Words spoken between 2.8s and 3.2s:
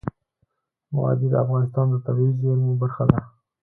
برخه ده.